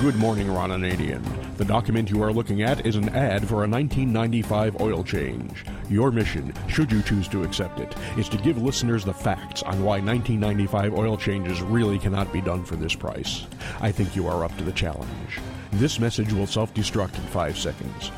[0.00, 1.22] Good morning, Ron Ananian.
[1.58, 5.64] The document you are looking at is an ad for a 1995 oil change.
[5.88, 9.84] Your mission, should you choose to accept it, is to give listeners the facts on
[9.84, 13.46] why 1995 oil changes really cannot be done for this price.
[13.80, 15.38] I think you are up to the challenge.
[15.74, 18.10] This message will self destruct in five seconds.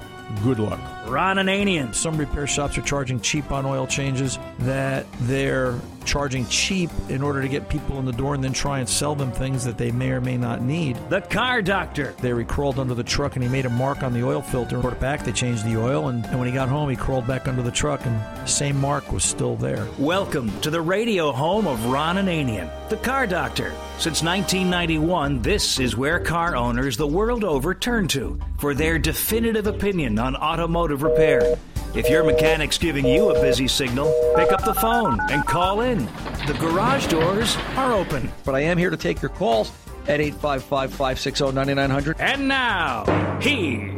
[0.43, 0.81] Good luck.
[1.07, 1.95] Ron Ananian.
[1.95, 5.79] Some repair shops are charging cheap on oil changes that they're
[6.09, 9.15] charging cheap in order to get people in the door and then try and sell
[9.15, 10.97] them things that they may or may not need.
[11.11, 12.15] The car doctor.
[12.23, 14.79] There he crawled under the truck and he made a mark on the oil filter.
[14.81, 17.27] Brought it back, they changed the oil, and, and when he got home, he crawled
[17.27, 19.87] back under the truck and same mark was still there.
[19.99, 23.71] Welcome to the radio home of Ron Ananian, the car doctor.
[23.99, 29.67] Since 1991, this is where car owners the world over turn to for their definitive
[29.67, 31.59] opinion on automotive repair.
[31.95, 36.05] If your mechanic's giving you a busy signal, pick up the phone and call in.
[36.47, 38.31] The garage doors are open.
[38.45, 42.21] But I am here to take your calls at 855 560 9900.
[42.21, 43.05] And now,
[43.41, 43.91] here's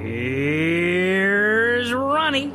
[1.93, 2.53] Ronnie.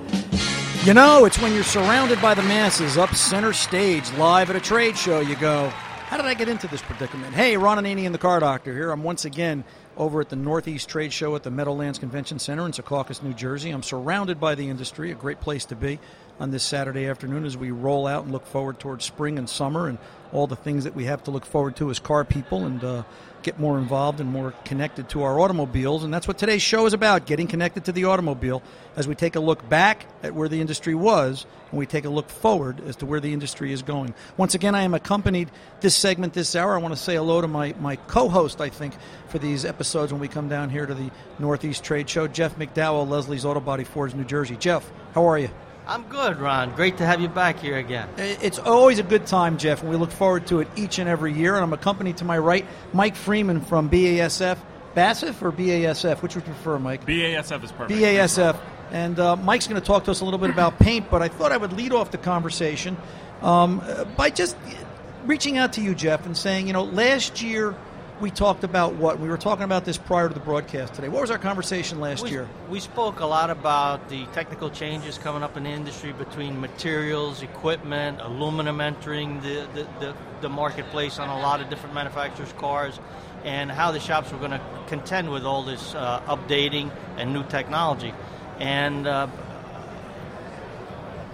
[0.85, 4.61] You know, it's when you're surrounded by the masses up center stage, live at a
[4.61, 5.73] trade show, you go,
[6.15, 7.35] How did I get into this predicament?
[7.35, 8.89] Hey, Ron Ananian, the car doctor here.
[8.89, 9.65] I'm once again
[9.97, 13.69] over at the Northeast Trade Show at the Meadowlands Convention Center in Secaucus, New Jersey.
[13.71, 15.99] I'm surrounded by the industry, a great place to be
[16.39, 19.89] on this Saturday afternoon as we roll out and look forward towards spring and summer
[19.89, 19.97] and
[20.31, 23.03] all the things that we have to look forward to as car people and uh,
[23.45, 26.03] get more involved and more connected to our automobiles.
[26.03, 28.63] And that's what today's show is about getting connected to the automobile
[28.95, 32.09] as we take a look back at where the industry was and we take a
[32.09, 34.15] look forward as to where the industry is going.
[34.35, 36.73] Once again, I am accompanied this segment, this hour.
[36.73, 38.95] I want to say hello to my, my co host, I think,
[39.27, 43.07] for these episodes when we come down here to the Northeast Trade Show, Jeff McDowell,
[43.07, 44.57] Leslie's Auto Body Fords, New Jersey.
[44.57, 45.49] Jeff, how are you?
[45.87, 46.73] I'm good, Ron.
[46.75, 48.09] Great to have you back here again.
[48.17, 51.31] It's always a good time, Jeff, and we look forward to it each and every
[51.33, 51.55] year.
[51.55, 54.57] And I'm accompanied to my right, Mike Freeman from BASF.
[54.95, 56.21] BASF or BASF?
[56.21, 57.05] Which would you prefer, Mike?
[57.05, 57.99] BASF is perfect.
[57.99, 58.59] BASF.
[58.91, 61.27] And uh, Mike's going to talk to us a little bit about paint, but I
[61.27, 62.97] thought I would lead off the conversation
[63.41, 63.83] um,
[64.15, 64.55] by just
[65.25, 67.75] reaching out to you, Jeff, and saying, you know, last year
[68.19, 69.19] we talked about what?
[69.19, 71.09] We were talking about this prior to the broadcast today.
[71.09, 72.47] What was our conversation last we, year?
[72.69, 77.41] We spoke a lot about the technical changes coming up in the industry between materials,
[77.41, 82.99] equipment, aluminum entering the, the, the, the marketplace on a lot of different manufacturers' cars,
[83.43, 87.43] and how the shops were going to contend with all this uh, updating and new
[87.43, 88.13] technology.
[88.59, 89.27] And uh,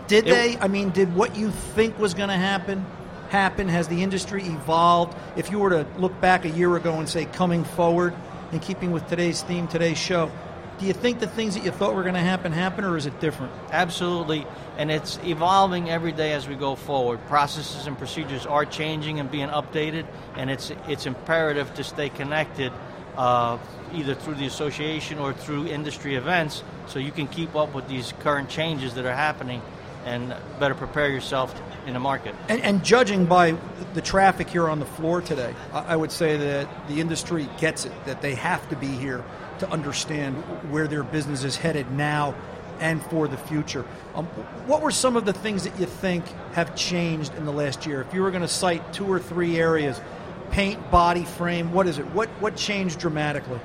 [0.07, 0.57] did they?
[0.57, 2.85] I mean, did what you think was going to happen
[3.31, 3.69] happen?
[3.69, 5.17] Has the industry evolved?
[5.37, 8.13] If you were to look back a year ago and say coming forward,
[8.51, 10.29] in keeping with today's theme, today's show,
[10.77, 13.05] do you think the things that you thought were going to happen happen, or is
[13.05, 13.53] it different?
[13.71, 14.45] Absolutely,
[14.77, 17.25] and it's evolving every day as we go forward.
[17.27, 20.05] Processes and procedures are changing and being updated,
[20.35, 22.73] and it's it's imperative to stay connected,
[23.15, 23.57] uh,
[23.93, 28.13] either through the association or through industry events, so you can keep up with these
[28.19, 29.61] current changes that are happening,
[30.03, 31.55] and better prepare yourself
[31.85, 32.35] in the market.
[32.49, 33.55] And, and, judging by
[33.93, 37.91] the traffic here on the floor today, I would say that the industry gets it,
[38.05, 39.23] that they have to be here
[39.59, 40.35] to understand
[40.71, 42.35] where their business is headed now
[42.79, 43.85] and for the future.
[44.15, 44.25] Um,
[44.65, 48.01] what were some of the things that you think have changed in the last year?
[48.01, 50.01] If you were going to cite two or three areas,
[50.49, 52.05] paint, body, frame, what is it?
[52.07, 53.59] What, what changed dramatically?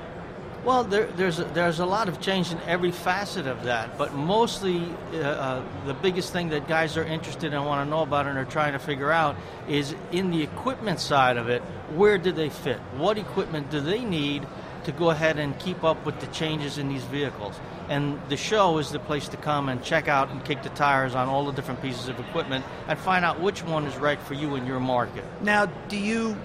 [0.67, 4.13] Well, there, there's a, there's a lot of change in every facet of that, but
[4.13, 4.83] mostly
[5.13, 8.27] uh, uh, the biggest thing that guys are interested in and want to know about
[8.27, 9.37] and are trying to figure out
[9.69, 11.61] is in the equipment side of it.
[11.95, 12.79] Where do they fit?
[12.97, 14.45] What equipment do they need
[14.83, 17.57] to go ahead and keep up with the changes in these vehicles?
[17.87, 21.15] And the show is the place to come and check out and kick the tires
[21.15, 24.33] on all the different pieces of equipment and find out which one is right for
[24.33, 25.23] you in your market.
[25.39, 26.35] Now, do you,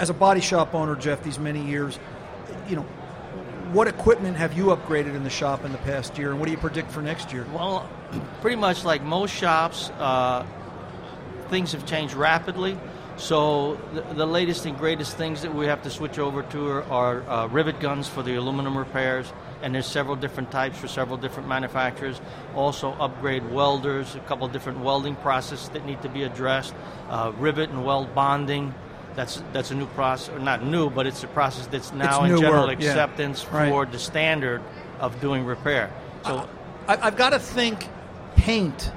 [0.00, 1.96] as a body shop owner, Jeff, these many years,
[2.68, 2.86] you know,
[3.72, 6.52] what equipment have you upgraded in the shop in the past year, and what do
[6.52, 7.46] you predict for next year?
[7.52, 7.88] Well,
[8.40, 10.44] pretty much like most shops, uh,
[11.48, 12.76] things have changed rapidly.
[13.16, 16.82] So the, the, latest and greatest things that we have to switch over to are,
[16.84, 19.30] are uh, rivet guns for the aluminum repairs,
[19.62, 22.20] and there's several different types for several different manufacturers.
[22.54, 26.74] Also, upgrade welders, a couple different welding processes that need to be addressed,
[27.10, 28.74] uh, rivet and weld bonding
[29.16, 32.32] that's that's a new process, or not new, but it's a process that's now it's
[32.32, 33.70] in general work, acceptance yeah.
[33.70, 34.62] for the standard
[34.98, 35.92] of doing repair.
[36.24, 36.48] So
[36.86, 37.86] I, I've got to think
[38.36, 38.92] paint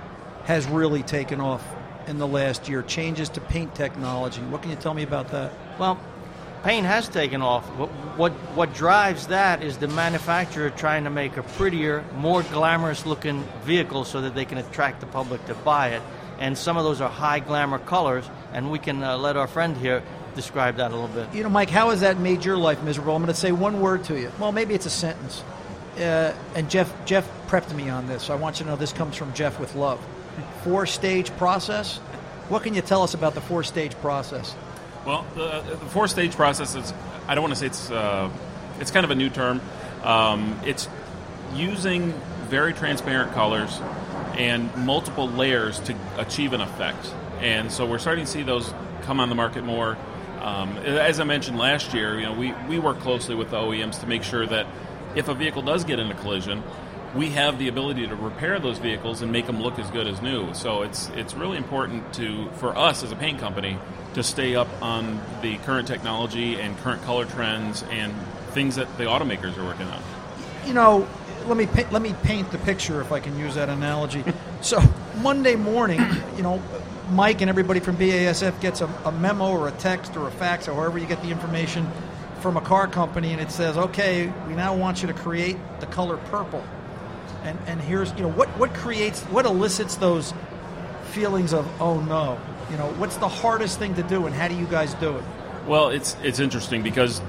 [0.45, 1.65] has really taken off
[2.07, 2.81] in the last year.
[2.83, 4.41] Changes to paint technology.
[4.41, 5.53] What can you tell me about that?
[5.79, 5.99] Well,
[6.63, 7.65] paint has taken off.
[7.77, 13.05] What, what, what drives that is the manufacturer trying to make a prettier, more glamorous
[13.05, 16.01] looking vehicle so that they can attract the public to buy it
[16.39, 19.75] and some of those are high glamour colors, and we can uh, let our friend
[19.77, 20.03] here
[20.35, 21.33] describe that a little bit.
[21.33, 23.15] You know, Mike, how has that made your life miserable?
[23.15, 24.31] I'm going to say one word to you.
[24.39, 25.43] Well, maybe it's a sentence.
[25.97, 28.23] Uh, and Jeff, Jeff prepped me on this.
[28.23, 30.03] So I want you to know this comes from Jeff with love.
[30.63, 31.97] Four stage process.
[32.49, 34.55] What can you tell us about the four stage process?
[35.05, 36.93] Well, the, the four stage process is,
[37.27, 38.29] I don't want to say it's, uh,
[38.79, 39.61] it's kind of a new term.
[40.03, 40.87] Um, it's
[41.53, 42.13] using
[42.49, 43.79] very transparent colors
[44.35, 47.13] and multiple layers to achieve an effect.
[47.43, 49.97] And so we're starting to see those come on the market more.
[50.41, 53.99] Um, as I mentioned last year, you know, we, we work closely with the OEMs
[53.99, 54.65] to make sure that
[55.13, 56.63] if a vehicle does get in a collision,
[57.13, 60.21] we have the ability to repair those vehicles and make them look as good as
[60.21, 60.53] new.
[60.53, 63.77] So it's it's really important to for us as a paint company
[64.15, 68.13] to stay up on the current technology and current color trends and
[68.51, 70.01] things that the automakers are working on.
[70.65, 71.07] You know,
[71.45, 74.23] let me let me paint the picture if I can use that analogy.
[74.61, 74.81] so
[75.21, 76.01] Monday morning,
[76.35, 76.61] you know,
[77.11, 80.67] Mike and everybody from BASF gets a, a memo or a text or a fax
[80.67, 81.87] or however you get the information
[82.41, 85.85] from a car company, and it says, "Okay, we now want you to create the
[85.85, 86.63] color purple."
[87.43, 90.33] And and here's you know what what creates what elicits those
[91.11, 92.39] feelings of oh no,
[92.69, 95.23] you know what's the hardest thing to do, and how do you guys do it?
[95.67, 97.21] Well, it's it's interesting because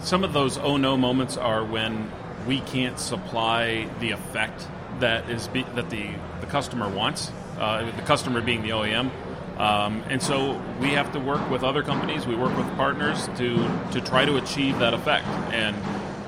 [0.00, 2.10] some of those oh no moments are when
[2.46, 4.66] we can't supply the effect
[5.00, 6.10] that is be, that the
[6.40, 7.32] the customer wants.
[7.58, 9.10] Uh, the customer being the OEM.
[9.58, 12.26] Um, and so we have to work with other companies.
[12.26, 13.56] We work with partners to
[13.92, 15.26] to try to achieve that effect.
[15.52, 15.76] And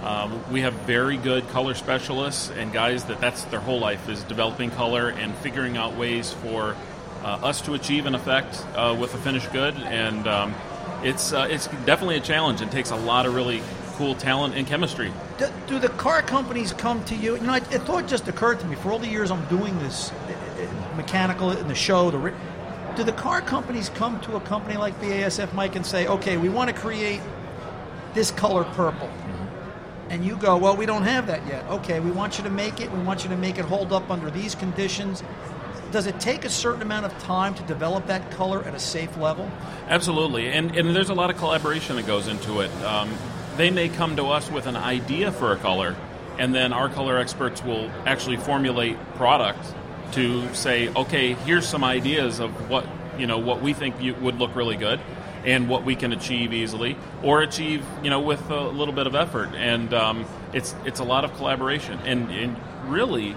[0.04, 4.24] um, we have very good color specialists and guys that that's their whole life is
[4.24, 6.76] developing color and figuring out ways for
[7.22, 9.74] uh, us to achieve an effect uh, with a finished good.
[9.76, 10.54] And um,
[11.02, 12.60] it's uh, it's definitely a challenge.
[12.60, 13.62] It takes a lot of really
[13.92, 15.12] cool talent and chemistry.
[15.38, 17.36] Do, do the car companies come to you?
[17.36, 20.10] You know, it, thought just occurred to me for all the years I'm doing this
[20.12, 20.14] uh,
[20.92, 22.10] uh, mechanical in the show.
[22.10, 22.32] The
[22.96, 26.48] do the car companies come to a company like BASF, Mike, and say, "Okay, we
[26.48, 27.20] want to create
[28.14, 30.10] this color purple," mm-hmm.
[30.10, 32.80] and you go, "Well, we don't have that yet." Okay, we want you to make
[32.80, 32.90] it.
[32.90, 35.22] We want you to make it hold up under these conditions.
[35.90, 39.14] Does it take a certain amount of time to develop that color at a safe
[39.18, 39.50] level?
[39.88, 42.70] Absolutely, and and there's a lot of collaboration that goes into it.
[42.82, 43.10] Um,
[43.56, 45.96] they may come to us with an idea for a color,
[46.38, 49.74] and then our color experts will actually formulate product
[50.12, 52.86] to say, okay, here's some ideas of what
[53.18, 55.00] you know what we think you, would look really good,
[55.44, 59.14] and what we can achieve easily, or achieve you know with a little bit of
[59.14, 59.54] effort.
[59.54, 62.56] And um, it's it's a lot of collaboration, and, and
[62.86, 63.36] really.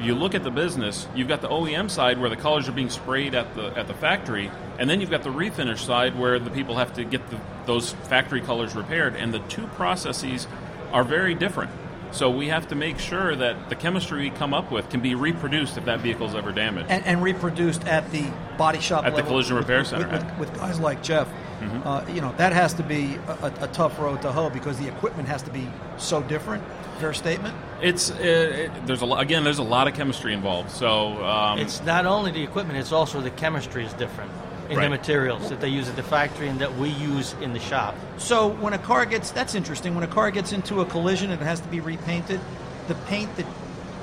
[0.00, 1.06] You look at the business.
[1.14, 3.94] You've got the OEM side where the colors are being sprayed at the at the
[3.94, 7.38] factory, and then you've got the refinish side where the people have to get the,
[7.66, 9.14] those factory colors repaired.
[9.14, 10.46] And the two processes
[10.92, 11.70] are very different.
[12.12, 15.14] So we have to make sure that the chemistry we come up with can be
[15.14, 16.90] reproduced if that vehicle is ever damaged.
[16.90, 18.24] And, and, reproduced at the
[18.58, 20.08] body shop at level the collision repair center.
[20.08, 21.28] With, with, with guys like Jeff.
[21.28, 21.86] Mm-hmm.
[21.86, 24.88] Uh, you know, that has to be a, a, tough road to hoe because the
[24.88, 25.68] equipment has to be
[25.98, 26.64] so different.
[26.98, 27.54] Fair statement.
[27.82, 30.70] It's uh, it, there's a again there's a lot of chemistry involved.
[30.70, 34.30] So um, it's not only the equipment; it's also the chemistry is different
[34.70, 34.84] in right.
[34.84, 37.96] the materials that they use at the factory and that we use in the shop.
[38.18, 39.94] So when a car gets that's interesting.
[39.94, 42.40] When a car gets into a collision and it has to be repainted,
[42.88, 43.46] the paint that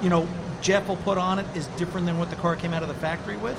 [0.01, 0.27] you know
[0.61, 2.95] Jeff will put on it is different than what the car came out of the
[2.95, 3.57] factory with.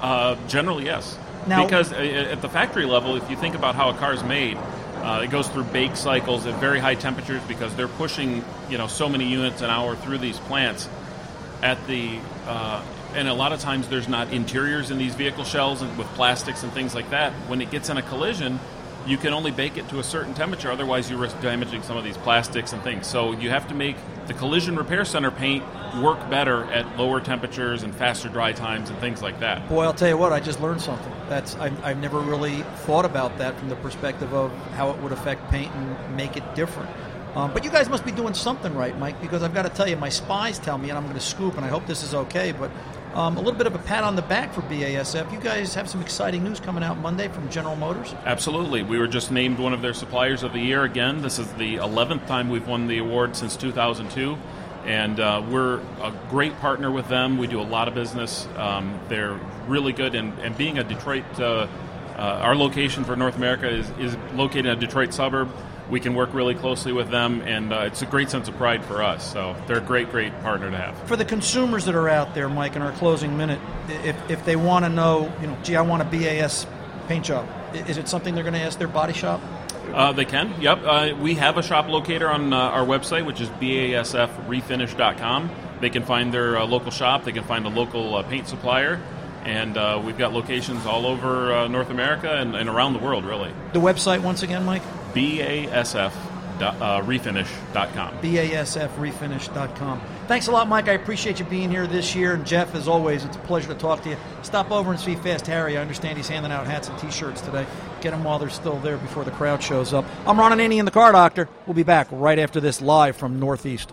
[0.00, 1.18] Uh, generally, yes.
[1.46, 4.22] Now, because uh, at the factory level, if you think about how a car is
[4.22, 4.58] made,
[4.96, 8.86] uh, it goes through bake cycles at very high temperatures because they're pushing you know
[8.86, 10.88] so many units an hour through these plants.
[11.62, 12.82] At the uh,
[13.14, 16.62] and a lot of times there's not interiors in these vehicle shells and with plastics
[16.62, 17.32] and things like that.
[17.48, 18.58] When it gets in a collision,
[19.06, 22.04] you can only bake it to a certain temperature, otherwise you risk damaging some of
[22.04, 23.06] these plastics and things.
[23.06, 25.62] So you have to make the collision repair center paint
[26.00, 29.68] work better at lower temperatures and faster dry times and things like that.
[29.68, 31.12] Boy, I'll tell you what, I just learned something.
[31.28, 35.12] That's I've, I've never really thought about that from the perspective of how it would
[35.12, 36.90] affect paint and make it different.
[37.34, 39.88] Um, but you guys must be doing something right, Mike, because I've got to tell
[39.88, 42.14] you, my spies tell me, and I'm going to scoop, and I hope this is
[42.14, 42.70] okay, but
[43.14, 45.32] um, a little bit of a pat on the back for BASF.
[45.32, 48.12] You guys have some exciting news coming out Monday from General Motors.
[48.24, 48.82] Absolutely.
[48.82, 51.22] We were just named one of their suppliers of the year again.
[51.22, 54.36] This is the 11th time we've won the award since 2002.
[54.84, 57.38] And uh, we're a great partner with them.
[57.38, 58.46] We do a lot of business.
[58.56, 60.14] Um, they're really good.
[60.14, 61.68] And, and being a Detroit, uh,
[62.16, 65.48] uh, our location for North America is, is located in a Detroit suburb
[65.90, 68.84] we can work really closely with them, and uh, it's a great sense of pride
[68.84, 69.30] for us.
[69.30, 70.96] So they're a great, great partner to have.
[71.06, 74.56] For the consumers that are out there, Mike, in our closing minute, if, if they
[74.56, 76.66] want to know, you know, gee, I want a BAS
[77.06, 79.40] paint job, is it something they're going to ask their body shop?
[79.92, 80.80] Uh, they can, yep.
[80.82, 85.50] Uh, we have a shop locator on uh, our website, which is basfrefinish.com.
[85.80, 89.00] They can find their uh, local shop, they can find a local uh, paint supplier
[89.44, 93.24] and uh, we've got locations all over uh, North America and, and around the world,
[93.24, 93.52] really.
[93.72, 94.82] The website, once again, Mike?
[95.12, 96.12] BASF
[96.60, 98.18] uh, refinish.com.
[98.18, 100.00] BASFrefinish.com.
[100.26, 100.88] Thanks a lot, Mike.
[100.88, 102.34] I appreciate you being here this year.
[102.34, 104.16] And Jeff, as always, it's a pleasure to talk to you.
[104.42, 105.76] Stop over and see Fast Harry.
[105.76, 107.66] I understand he's handing out hats and t shirts today.
[108.00, 110.04] Get them while they're still there before the crowd shows up.
[110.26, 111.48] I'm Ron Ananian the Car Doctor.
[111.66, 113.92] We'll be back right after this live from Northeast.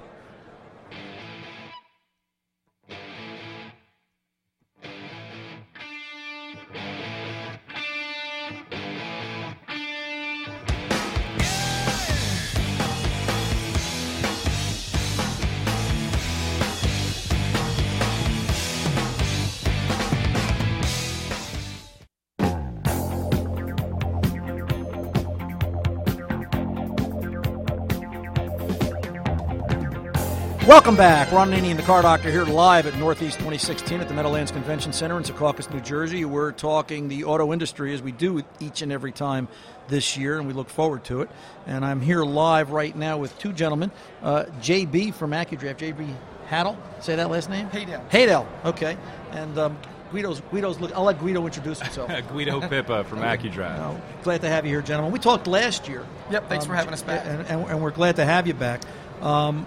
[30.71, 31.33] Welcome back.
[31.33, 34.93] Ron Nini and the Car Doctor, here live at Northeast 2016 at the Meadowlands Convention
[34.93, 36.23] Center in Secaucus, New Jersey.
[36.23, 39.49] We're talking the auto industry as we do each and every time
[39.89, 41.29] this year, and we look forward to it.
[41.67, 43.91] And I'm here live right now with two gentlemen,
[44.23, 46.15] uh, JB from AccuDraft, JB
[46.47, 46.77] Haddle.
[47.01, 47.67] Say that last name?
[47.67, 48.09] Haydel.
[48.09, 48.47] Haydel.
[48.63, 48.95] Okay.
[49.31, 49.77] And um,
[50.13, 50.95] Guido's Guido's look.
[50.95, 52.09] I'll let Guido introduce himself.
[52.29, 53.77] Guido Pippa from AccuDraft.
[53.77, 55.11] No, glad to have you here, gentlemen.
[55.11, 56.05] We talked last year.
[56.31, 56.47] Yep.
[56.47, 57.25] Thanks for having us back.
[57.25, 58.83] And, and, and we're glad to have you back.
[59.21, 59.65] Um,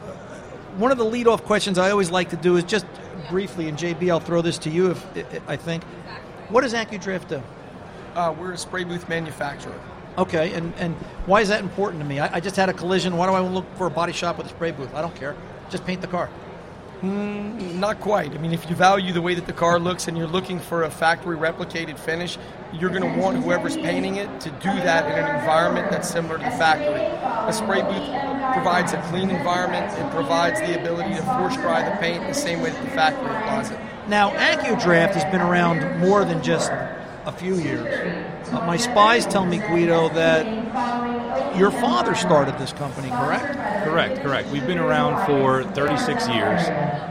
[0.77, 2.87] one of the lead-off questions I always like to do is just
[3.29, 5.07] briefly, and JB, I'll throw this to you if
[5.49, 5.85] I think.
[6.49, 7.43] What does AccuDraft do?
[8.15, 9.81] Uh, we're a spray booth manufacturer.
[10.17, 10.95] Okay, and, and
[11.27, 12.21] why is that important to me?
[12.21, 13.17] I, I, just had a collision.
[13.17, 14.95] Why do I want to look for a body shop with a spray booth?
[14.95, 15.35] I don't care.
[15.71, 16.31] Just paint the car.
[17.03, 18.33] Mm, not quite.
[18.33, 20.85] I mean, if you value the way that the car looks and you're looking for
[20.85, 22.39] a factory replicated finish,
[22.81, 26.39] you're going to want whoever's painting it to do that in an environment that's similar
[26.39, 27.03] to the factory.
[27.03, 29.93] A spray booth provides a clean environment.
[29.99, 33.27] It provides the ability to force dry the paint the same way that the factory
[33.27, 33.79] applies it.
[34.09, 38.49] Now, AccuDraft has been around more than just a few years.
[38.53, 43.55] Uh, my spies tell me, Guido, that your father started this company, correct?
[43.85, 44.49] Correct, correct.
[44.51, 46.61] We've been around for 36 years,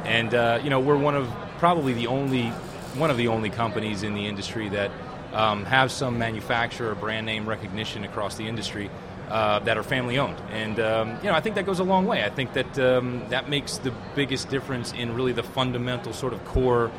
[0.05, 2.49] and uh, you know we're one of probably the only
[2.95, 4.91] one of the only companies in the industry that
[5.33, 8.89] um, have some manufacturer brand name recognition across the industry.
[9.29, 12.05] Uh, that are family owned, and um, you know I think that goes a long
[12.05, 12.23] way.
[12.23, 16.43] I think that um, that makes the biggest difference in really the fundamental sort of
[16.43, 16.91] core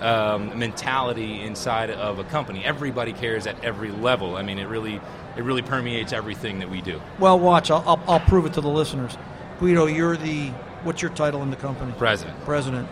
[0.00, 2.64] um, mentality inside of a company.
[2.64, 4.36] Everybody cares at every level.
[4.36, 5.00] I mean, it really
[5.36, 7.00] it really permeates everything that we do.
[7.18, 7.70] Well, watch.
[7.70, 9.16] I'll, I'll, I'll prove it to the listeners.
[9.60, 10.48] Guido, you're the
[10.82, 11.92] what's your title in the company?
[11.98, 12.42] President.
[12.44, 12.88] President.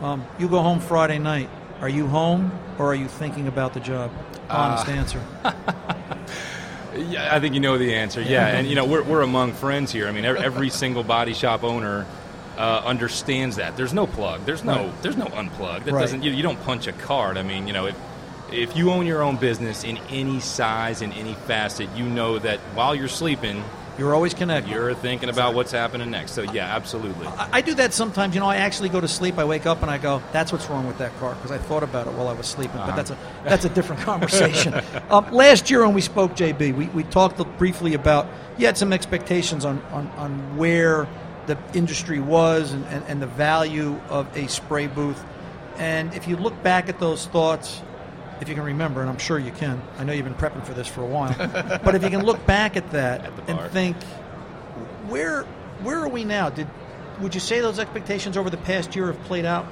[0.00, 1.48] Um, you go home Friday night.
[1.80, 4.10] Are you home or are you thinking about the job?
[4.50, 5.22] Honest uh, answer.
[6.96, 8.20] yeah, I think you know the answer.
[8.20, 10.08] Yeah, and you know we're, we're among friends here.
[10.08, 12.06] I mean, every, every single body shop owner
[12.56, 13.76] uh, understands that.
[13.76, 14.44] There's no plug.
[14.44, 15.02] There's no right.
[15.02, 15.84] there's no unplug.
[15.84, 16.00] That right.
[16.00, 17.36] doesn't you, you don't punch a card.
[17.36, 17.96] I mean, you know, if
[18.52, 22.58] if you own your own business in any size in any facet, you know that
[22.74, 23.62] while you're sleeping,
[23.98, 24.70] you're always connected.
[24.70, 26.32] You're thinking about what's happening next.
[26.32, 27.26] So yeah, absolutely.
[27.26, 28.34] I, I, do that sometimes.
[28.34, 29.38] You know, I actually go to sleep.
[29.38, 31.82] I wake up and I go, "That's what's wrong with that car," because I thought
[31.82, 32.78] about it while I was sleeping.
[32.78, 32.90] Uh-huh.
[32.90, 34.74] But that's a that's a different conversation.
[35.10, 38.92] um, last year when we spoke, JB, we, we talked briefly about you had some
[38.92, 41.08] expectations on on, on where
[41.48, 45.24] the industry was and, and, and the value of a spray booth.
[45.78, 47.82] And if you look back at those thoughts,
[48.40, 50.74] if you can remember, and I'm sure you can, I know you've been prepping for
[50.74, 51.34] this for a while,
[51.84, 53.96] but if you can look back at that at and think,
[55.08, 55.42] where
[55.82, 56.50] where are we now?
[56.50, 56.68] Did
[57.20, 59.66] would you say those expectations over the past year have played out?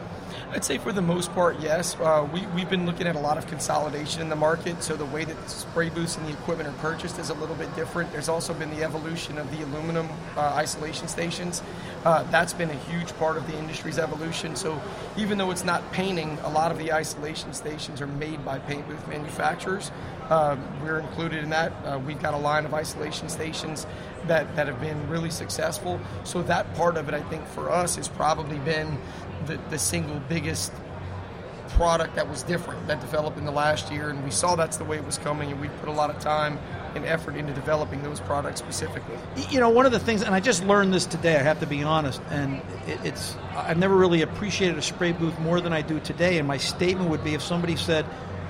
[0.52, 1.96] I'd say for the most part, yes.
[2.00, 5.04] Uh, we, we've been looking at a lot of consolidation in the market, so the
[5.06, 8.12] way that the spray booths and the equipment are purchased is a little bit different.
[8.12, 11.62] There's also been the evolution of the aluminum uh, isolation stations.
[12.04, 14.56] Uh, that's been a huge part of the industry's evolution.
[14.56, 14.80] So
[15.16, 18.86] even though it's not painting, a lot of the isolation stations are made by paint
[18.88, 19.90] booth manufacturers.
[20.28, 21.72] Uh, we're included in that.
[21.84, 23.86] Uh, we've got a line of isolation stations
[24.26, 26.00] that, that have been really successful.
[26.24, 28.98] So that part of it, I think, for us has probably been
[29.46, 30.72] the, the single biggest
[31.70, 34.84] product that was different that developed in the last year, and we saw that's the
[34.84, 36.58] way it was coming, and we put a lot of time
[36.94, 39.18] and effort into developing those products specifically.
[39.50, 41.36] You know, one of the things, and I just learned this today.
[41.36, 45.38] I have to be honest, and it, it's I've never really appreciated a spray booth
[45.40, 46.38] more than I do today.
[46.38, 48.06] And my statement would be, if somebody said,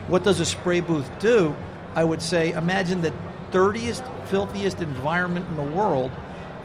[0.09, 1.55] "What does a spray booth do?"
[1.95, 3.13] I would say, imagine the
[3.51, 6.11] dirtiest, filthiest environment in the world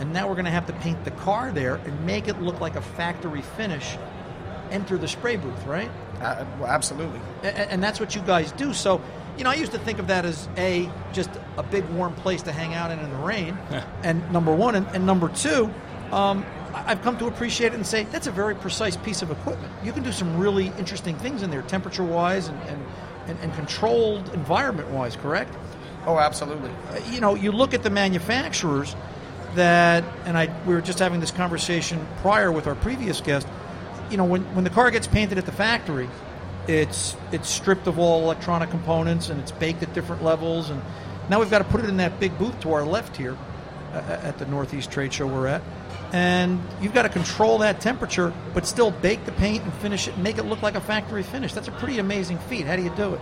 [0.01, 2.59] and now we're going to have to paint the car there and make it look
[2.59, 3.97] like a factory finish
[4.71, 8.73] enter the spray booth right uh, well, absolutely and, and, that's what you guys do
[8.73, 8.99] so
[9.37, 12.41] you know i used to think of that as a just a big warm place
[12.41, 13.57] to hang out in in the rain
[14.03, 15.71] and number one and, and number two
[16.11, 19.71] um, I've come to appreciate it and say that's a very precise piece of equipment.
[19.83, 22.85] You can do some really interesting things in there, temperature wise and, and,
[23.27, 25.55] and, and controlled environment wise, correct?
[26.05, 26.71] Oh, absolutely.
[26.89, 28.95] Uh, you know, you look at the manufacturers
[29.55, 33.47] that, and I we were just having this conversation prior with our previous guest.
[34.09, 36.09] You know, when, when the car gets painted at the factory,
[36.67, 40.69] it's it's stripped of all electronic components and it's baked at different levels.
[40.69, 40.81] And
[41.29, 43.37] now we've got to put it in that big booth to our left here
[43.93, 45.61] uh, at the Northeast Trade Show we're at.
[46.13, 50.15] And you've got to control that temperature, but still bake the paint and finish it
[50.15, 51.53] and make it look like a factory finish.
[51.53, 52.67] That's a pretty amazing feat.
[52.67, 53.21] How do you do it?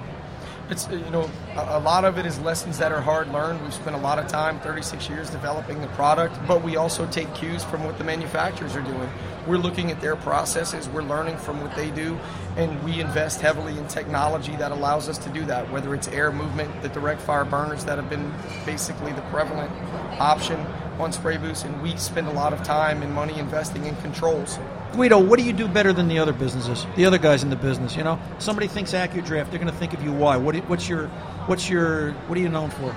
[0.70, 3.62] It's uh, you know a, a lot of it is lessons that are hard learned.
[3.64, 7.34] We've spent a lot of time, 36 years, developing the product, but we also take
[7.34, 9.10] cues from what the manufacturers are doing.
[9.48, 10.88] We're looking at their processes.
[10.88, 12.20] We're learning from what they do,
[12.56, 15.72] and we invest heavily in technology that allows us to do that.
[15.72, 18.32] Whether it's air movement, the direct fire burners that have been
[18.66, 19.72] basically the prevalent
[20.20, 20.64] option
[21.00, 24.60] on spray booths, and we spend a lot of time and money investing in controls.
[24.94, 27.56] Guido, what do you do better than the other businesses, the other guys in the
[27.56, 27.96] business?
[27.96, 30.12] You know, somebody thinks AccuDraft, they're going to think of you.
[30.12, 30.38] Why?
[30.38, 30.56] What?
[30.56, 31.08] do- What's your?
[31.48, 32.12] What's your?
[32.14, 32.96] What are you known for?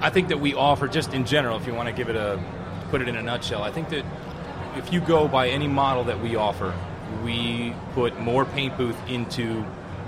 [0.00, 2.42] I think that we offer just in general, if you want to give it a
[2.90, 4.04] put it in a nutshell, I think that
[4.76, 6.74] if you go by any model that we offer,
[7.24, 9.64] we put more paint booth into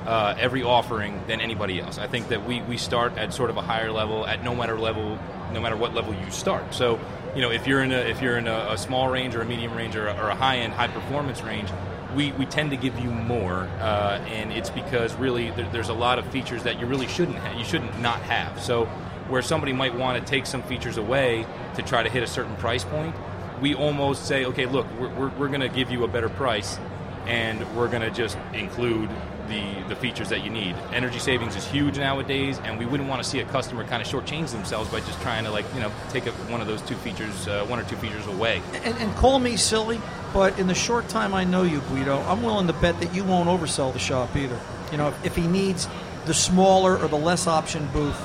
[0.07, 1.99] uh, every offering than anybody else.
[1.99, 4.79] I think that we, we start at sort of a higher level at no matter
[4.79, 5.19] level,
[5.53, 6.75] no matter what level you start.
[6.75, 6.99] So,
[7.35, 9.45] you know, if you're in a if you're in a, a small range or a
[9.45, 11.71] medium range or a, or a high end high performance range,
[12.15, 15.95] we, we tend to give you more, uh, and it's because really there, there's a
[15.95, 18.63] lot of features that you really shouldn't ha- you shouldn't not have.
[18.63, 18.87] So
[19.29, 22.57] where somebody might want to take some features away to try to hit a certain
[22.57, 23.15] price point,
[23.61, 26.79] we almost say, okay, look, we're, we're, we're going to give you a better price,
[27.27, 29.11] and we're going to just include
[29.49, 30.75] the, the features that you need.
[30.93, 34.09] Energy savings is huge nowadays, and we wouldn't want to see a customer kind of
[34.09, 36.97] shortchange themselves by just trying to like you know take a, one of those two
[36.97, 38.63] features, uh, one or two features away.
[38.85, 40.01] And, and call me silly,
[40.33, 43.25] but in the short time I know you, Guido, I'm willing to bet that you
[43.25, 44.59] won't oversell the shop either.
[44.93, 45.89] You know, if, if he needs
[46.27, 48.21] the smaller or the less option booth,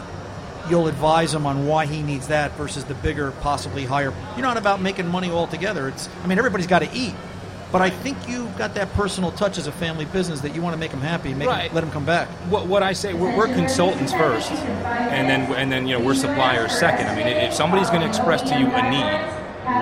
[0.69, 4.13] you'll advise him on why he needs that versus the bigger, possibly higher.
[4.35, 5.87] You're not about making money altogether.
[5.87, 7.13] It's, I mean, everybody's got to eat.
[7.71, 10.73] But I think you've got that personal touch as a family business that you want
[10.73, 11.73] to make them happy, make Right.
[11.73, 12.27] let them come back.
[12.49, 16.13] What, what I say, we're, we're consultants first, and then and then you know we're
[16.15, 17.07] suppliers second.
[17.07, 19.39] I mean, if somebody's going to express to you a need,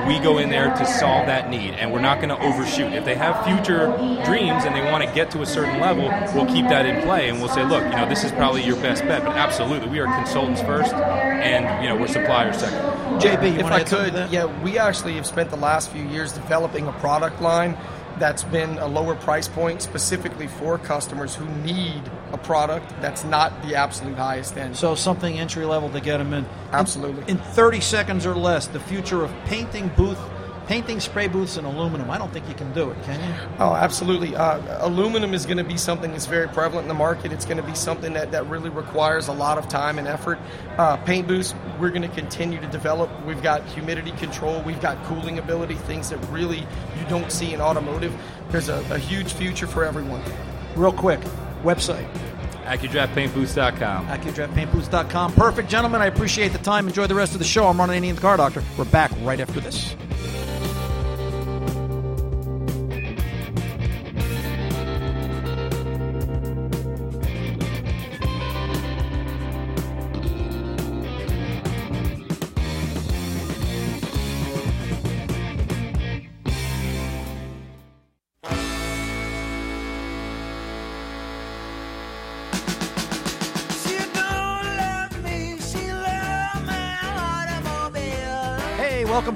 [0.08, 2.93] we go in there to solve that need, and we're not going to overshoot.
[2.93, 3.88] If they have future
[4.23, 7.30] dreams and they want to get to a certain level, we'll keep that in play,
[7.30, 9.23] and we'll say, look, you know, this is probably your best bet.
[9.25, 12.99] But absolutely, we are consultants first, and you know we're suppliers second.
[13.17, 16.04] JB, if I to add something could, yeah, we actually have spent the last few
[16.08, 17.78] years developing a product line
[18.19, 23.62] that's been a lower price point specifically for customers who need a product that's not
[23.63, 24.76] the absolute highest end.
[24.76, 26.45] So something entry level to get them in.
[26.72, 27.24] Absolutely.
[27.24, 30.19] In, in 30 seconds or less, the future of painting booth,
[30.69, 32.12] painting spray booths in aluminum.
[32.12, 33.36] I don't think you can do it, can you?
[33.58, 34.36] Oh, absolutely.
[34.36, 37.32] Uh, aluminum is going to be something that's very prevalent in the market.
[37.32, 40.38] It's going to be something that, that really requires a lot of time and effort.
[40.77, 43.10] Uh, paint booths, we're going to continue to develop.
[43.25, 47.62] We've got humidity control, we've got cooling ability, things that really you don't see in
[47.62, 48.13] automotive.
[48.49, 50.21] There's a, a huge future for everyone.
[50.75, 51.19] Real quick,
[51.63, 52.08] website,
[52.65, 54.05] AccuDraftPaintBooths.com.
[54.05, 55.34] AccuDraftPaintBooths.com.
[55.34, 56.03] Perfect, gentlemen.
[56.03, 56.88] I appreciate the time.
[56.88, 57.65] Enjoy the rest of the show.
[57.65, 58.62] I'm Ron Ananian, the Car Doctor.
[58.77, 59.95] We're back right after this.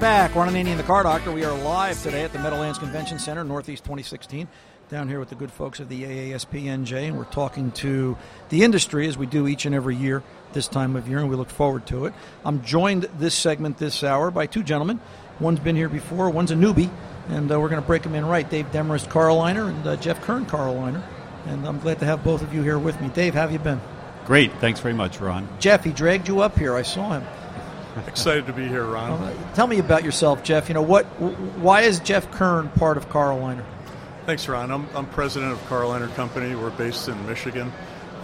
[0.04, 0.34] Back.
[0.34, 1.32] Ron Ananian, the Car Doctor.
[1.32, 4.46] We are live today at the Meadowlands Convention Center, Northeast 2016,
[4.90, 8.14] down here with the good folks of the AASPNJ, and we're talking to
[8.50, 11.36] the industry as we do each and every year this time of year, and we
[11.36, 12.12] look forward to it.
[12.44, 15.00] I'm joined this segment this hour by two gentlemen.
[15.40, 16.90] One's been here before, one's a newbie,
[17.30, 18.48] and uh, we're going to break them in right.
[18.48, 21.02] Dave Demarest, Car-O-Liner, and uh, Jeff Kern, Car-O-Liner.
[21.46, 23.08] And I'm glad to have both of you here with me.
[23.08, 23.80] Dave, how have you been?
[24.26, 24.52] Great.
[24.58, 25.48] Thanks very much, Ron.
[25.60, 26.74] Jeff, he dragged you up here.
[26.74, 27.24] I saw him.
[28.06, 29.12] Excited to be here, Ron.
[29.12, 30.68] Uh, Tell me about yourself, Jeff.
[30.68, 31.04] You know what?
[31.60, 33.64] Why is Jeff Kern part of Car-O-Liner?
[34.26, 34.70] Thanks, Ron.
[34.70, 36.54] I'm, I'm president of Car-O-Liner Company.
[36.54, 37.72] We're based in Michigan.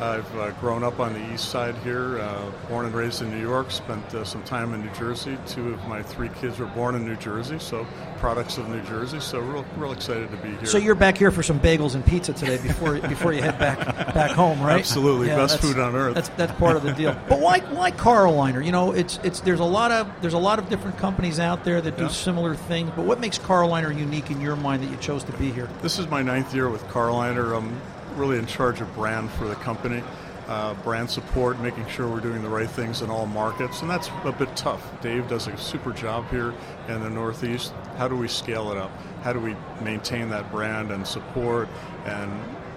[0.01, 3.41] I've uh, grown up on the east side here, uh, born and raised in New
[3.41, 5.37] York, spent uh, some time in New Jersey.
[5.47, 7.87] Two of my three kids were born in New Jersey, so
[8.19, 9.21] products of New Jersey.
[9.21, 10.65] So real, real excited to be here.
[10.65, 13.79] So you're back here for some bagels and pizza today before before you head back
[14.15, 14.79] back home, right?
[14.79, 16.15] Absolutely, Yeah, best food on earth.
[16.15, 17.15] That's that's part of the deal.
[17.29, 18.63] But why why Car-O-Liner?
[18.63, 21.65] You know, it's it's there's a lot of there's a lot of different companies out
[21.65, 22.09] there that do Yeah.
[22.09, 22.91] similar things.
[22.97, 25.69] But what makes Car-O-Liner unique in your mind that you chose to be here?
[25.83, 27.53] This is my ninth year with Car-O-Liner.
[27.53, 27.79] I'm
[28.17, 30.03] really in charge of brand for the company,
[30.49, 34.11] uh, brand support, making sure we're doing the right things in all markets, and that's
[34.25, 34.83] a bit tough.
[35.01, 36.53] Dave does a super job here
[36.89, 37.73] in the Northeast.
[37.97, 38.91] How do we scale it up?
[39.23, 41.69] How do we maintain that brand and support
[42.05, 42.33] and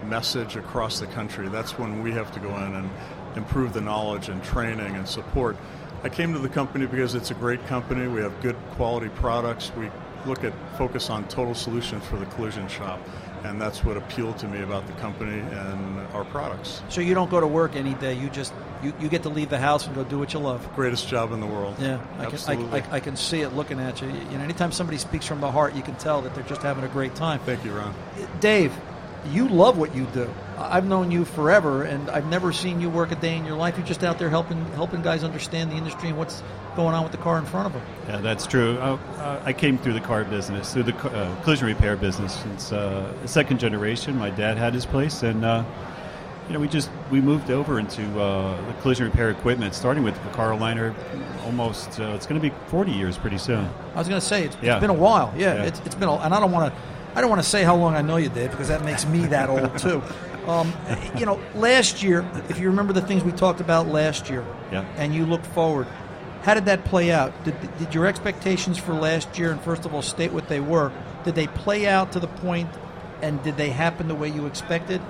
[0.08, 1.50] message across the country?
[1.50, 2.90] That's when we have to go in and
[3.36, 5.58] improve the knowledge and training and support.
[6.04, 8.08] I came to the company because it's a great company.
[8.08, 9.72] We have good quality products.
[9.78, 9.90] We
[10.26, 13.00] look at focus on total solutions for the collision shop,
[13.44, 16.82] and that's what appealed to me about the company and our products.
[16.90, 18.14] So you don't go to work any day.
[18.14, 20.68] You just you, you get to leave the house and go do what you love.
[20.76, 21.76] Greatest job in the world.
[21.80, 22.82] Yeah, I can, absolutely.
[22.82, 24.08] I, I, I can see it looking at you.
[24.08, 26.84] You know, anytime somebody speaks from the heart, you can tell that they're just having
[26.84, 27.40] a great time.
[27.40, 27.94] Thank you, Ron.
[28.40, 28.74] Dave,
[29.32, 30.30] you love what you do.
[30.58, 33.78] I've known you forever, and I've never seen you work a day in your life.
[33.78, 36.44] You're just out there helping helping guys understand the industry and what's
[36.76, 37.82] going on with the car in front of them.
[38.08, 38.78] Yeah, that's true.
[38.80, 42.72] Uh, uh, I came through the car business, through the uh, collision repair business since
[42.72, 44.18] uh, second generation.
[44.18, 45.64] My dad had his place, and uh,
[46.48, 50.22] you know, we just we moved over into uh, the collision repair equipment, starting with
[50.24, 50.94] the Car-O-Liner.
[51.46, 53.68] Almost, uh, it's going to be 40 years pretty soon.
[53.96, 54.74] I was going to say it's, Yeah.
[54.76, 55.34] it's been a while.
[55.38, 55.64] Yeah, Yeah.
[55.64, 56.80] It's, it's been, a, and I don't want to,
[57.16, 59.26] I don't want to say how long I know you, Dave, because that makes me
[59.28, 60.02] that old too.
[60.48, 60.74] Um,
[61.18, 64.86] you know, last year, if you remember the things we talked about last year, Yeah.
[64.98, 65.86] and you look forward,
[66.44, 67.32] how did that play out?
[67.46, 70.92] Did, did your expectations for last year, and first of all, state what they were,
[71.24, 72.70] did they play out to the point,
[73.22, 75.02] and did they happen the way you expected?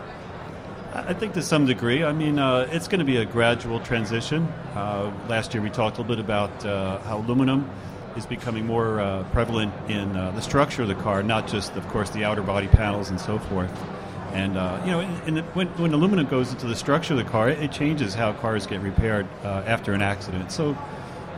[0.94, 2.04] I think to some degree.
[2.04, 4.44] I mean, uh, it's going to be a gradual transition.
[4.76, 7.68] Uh, last year we talked a little bit about uh, how aluminum
[8.16, 11.88] is becoming more uh, prevalent in uh, the structure of the car, not just, of
[11.88, 13.72] course, the outer body panels and so forth.
[14.34, 17.26] And uh, you know, in, in when, when aluminum goes into the structure of the
[17.26, 20.52] car, it, it changes how cars get repaired after an accident.
[20.52, 20.78] So.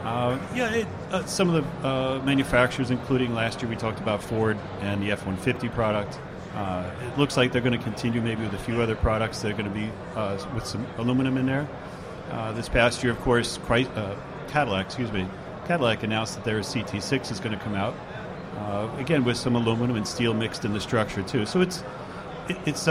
[0.05, 4.21] Uh, yeah, it, uh, some of the uh, manufacturers, including last year we talked about
[4.21, 6.19] Ford and the F-150 product,
[6.53, 9.51] uh, it looks like they're going to continue maybe with a few other products that
[9.51, 11.67] are going to be uh, with some aluminum in there.
[12.29, 14.15] Uh, this past year, of course, uh,
[14.47, 15.27] Cadillac, excuse me,
[15.65, 17.95] Cadillac announced that their CT6 is going to come out
[18.99, 21.47] again with some aluminum and steel mixed in the structure too.
[21.47, 21.83] So it's
[22.47, 22.87] it, it's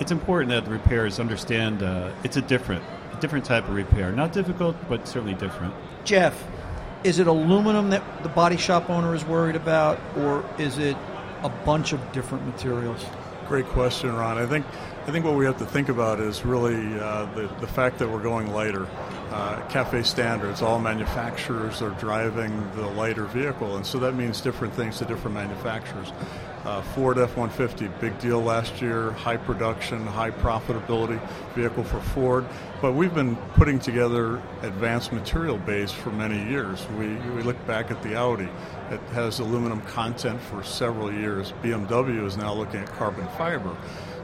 [0.00, 1.80] it's important that the repairers understand
[2.24, 2.82] it's a different
[3.20, 4.12] different type of repair.
[4.12, 5.74] Not difficult, but certainly different.
[6.04, 6.42] Jeff,
[7.04, 10.96] is it aluminum that the body shop owner is worried about, or is it
[11.42, 13.04] a bunch of different materials?
[13.48, 14.38] Great question, Ron.
[14.38, 14.66] I think
[15.06, 18.10] I think what we have to think about is really uh, the the fact that
[18.10, 18.88] we're going lighter.
[19.30, 24.74] Uh, CAFE standards, all manufacturers are driving the lighter vehicle, and so that means different
[24.74, 26.12] things to different manufacturers.
[26.64, 31.20] Uh, Ford F-150, big deal last year, high production, high profitability
[31.54, 32.44] vehicle for Ford.
[32.82, 36.84] But we've been putting together advanced material base for many years.
[36.98, 38.48] We, we look back at the Audi.
[38.90, 41.52] It has aluminum content for several years.
[41.62, 43.76] BMW is now looking at carbon fiber.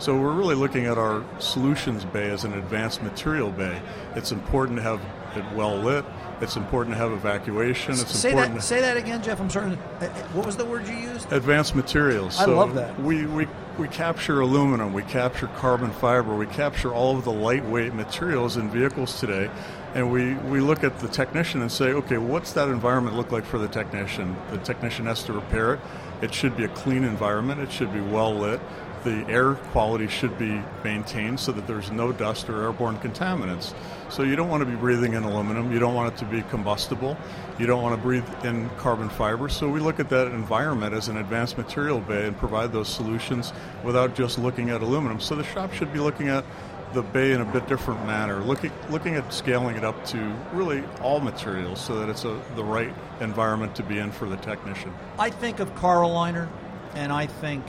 [0.03, 3.81] So we're really looking at our solutions bay as an advanced material bay.
[4.17, 5.01] It's important to have
[5.37, 6.05] it well lit.
[6.41, 7.93] It's important to have evacuation.
[7.93, 8.62] It's say important that.
[8.62, 9.41] Say that again, Jeff.
[9.41, 9.79] I'm sorry.
[10.01, 11.33] Uh, uh, What was the word you used?
[11.33, 12.37] advanced materials.
[12.41, 13.01] I So love that.
[13.01, 13.47] We, we,
[13.79, 18.71] we capture aluminum, we capture carbon fiber, we capture all of the lightweight materials in
[18.71, 19.49] vehicles today,
[19.95, 23.45] and we, we look at the technician and say, okay, what's that environment look like
[23.45, 24.37] for the technician?
[24.51, 25.81] The technician has to repair it.
[26.23, 28.61] It should be a clean environment, it should be well lit.
[29.05, 33.75] The air quality should be maintained so that there's no dust or airborne contaminants.
[34.11, 36.43] So you don't want to be breathing in aluminum, you don't want it to be
[36.43, 37.17] combustible,
[37.59, 39.49] you don't want to breathe in carbon fiber.
[39.49, 43.53] So we look at that environment as an advanced material bay and provide those solutions
[43.83, 45.19] without just looking at aluminum.
[45.19, 46.45] So the shop should be looking at
[46.93, 50.19] the bay in a bit different manner, looking looking at scaling it up to
[50.53, 54.37] really all materials so that it's a, the right environment to be in for the
[54.37, 54.93] technician.
[55.19, 56.49] I think of Car-O-Liner,
[56.95, 57.65] and I think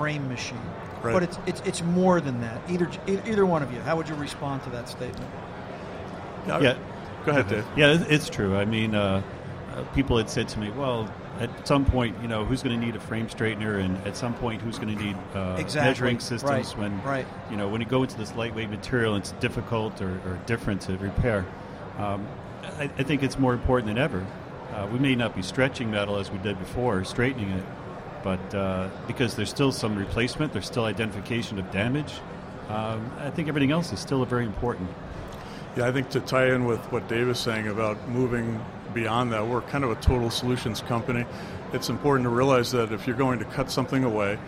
[0.00, 0.58] frame machine.
[1.02, 1.12] Right.
[1.12, 2.58] But it's, it's it's more than that.
[2.70, 3.80] Either e- either one of you.
[3.80, 5.30] How would you respond to that statement?
[6.46, 6.76] Yeah.
[7.26, 7.66] Go ahead, Dave.
[7.76, 8.56] Yeah, it's true.
[8.56, 9.22] I mean, uh,
[9.74, 12.84] uh, people had said to me, well, at some point, you know, who's going to
[12.86, 15.88] need a frame straightener, and at some point, who's going to need uh, Exactly.
[15.90, 16.78] measuring systems Right.
[16.78, 17.26] when, Right.
[17.50, 20.96] you know, when you go into this lightweight material, it's difficult or, or different to
[20.96, 21.44] repair.
[21.98, 22.26] Um,
[22.78, 24.26] I, I think it's more important than ever.
[24.74, 27.64] Uh, we may not be stretching metal as we did before, straightening it,
[28.22, 32.14] but uh, because there's still some replacement, there's still identification of damage.
[32.68, 34.90] um, I think everything else is still very important.
[35.76, 38.60] Yeah, I think to tie in with what Dave is saying about moving
[38.92, 41.24] beyond that, we're kind of a total solutions company.
[41.72, 44.38] It's important to realize that if you're going to cut something away,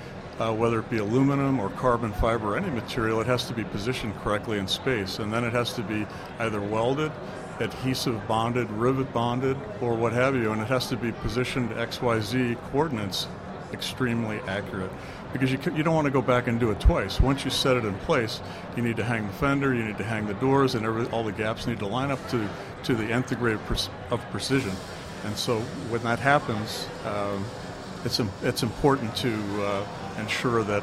[0.40, 3.64] uh, whether it be aluminum or carbon fiber or any material, it has to be
[3.64, 5.20] positioned correctly in space.
[5.20, 6.06] And then it has to be
[6.40, 7.12] either welded,
[7.60, 10.50] adhesive bonded, rivet bonded, or what have you.
[10.50, 13.28] And it has to be positioned XYZ coordinates
[13.72, 14.90] extremely accurate
[15.32, 17.20] because you, you don't want to go back and do it twice.
[17.20, 18.40] Once you set it in place,
[18.76, 21.24] you need to hang the fender, you need to hang the doors, and every, all
[21.24, 22.48] the gaps need to line up to,
[22.84, 23.78] to the nth degree of, pre-
[24.10, 24.72] of precision.
[25.24, 27.44] And so when that happens, um,
[28.04, 29.32] it's, it's important to
[29.62, 29.86] uh,
[30.18, 30.82] ensure that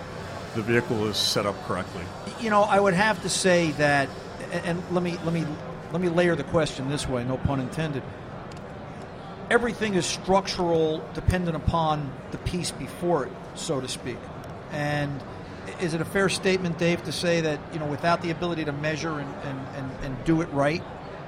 [0.55, 2.01] the vehicle is set up correctly.
[2.39, 4.09] You know, I would have to say that,
[4.51, 5.45] and let me let me
[5.91, 8.03] let me layer the question this way, no pun intended.
[9.49, 14.17] Everything is structural, dependent upon the piece before it, so to speak.
[14.71, 15.21] And
[15.81, 18.71] is it a fair statement, Dave, to say that you know without the ability to
[18.71, 20.83] measure and, and, and, and do it right,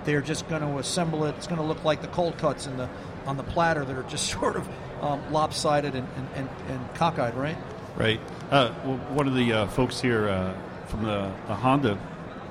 [0.06, 1.36] they're just going to assemble it.
[1.38, 2.90] It's going to look like the cold cuts in the
[3.26, 4.68] on the platter that are just sort of
[5.02, 7.58] um, lopsided and, and, and, and, cockeyed, right?
[7.96, 8.20] Right.
[8.52, 10.54] Uh, well, one of the uh, folks here uh,
[10.88, 11.98] from the, the, Honda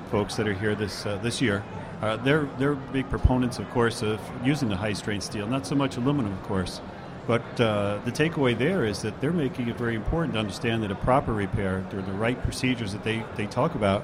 [0.09, 1.63] folks that are here this uh, this year,
[2.01, 5.47] uh, they're they're big proponents, of course, of using the high strength steel.
[5.47, 6.81] Not so much aluminum, of course.
[7.27, 10.91] But uh, the takeaway there is that they're making it very important to understand that
[10.91, 14.03] a proper repair, or the right procedures that they, they talk about,